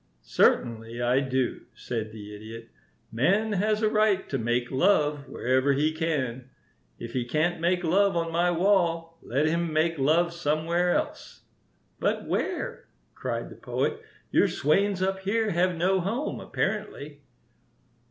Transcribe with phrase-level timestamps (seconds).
[0.23, 2.69] "Certainly I do," said the Idiot.
[3.11, 6.49] "Man has a right to make love wherever he can.
[6.97, 11.41] If he can't make love on my wall, let him make love somewhere else."
[11.99, 14.01] "But where?" cried the Poet.
[14.31, 17.21] "Your swains up here have no home, apparently."